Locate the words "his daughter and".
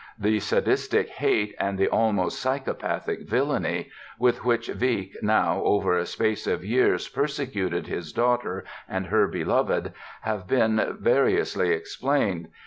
7.85-9.05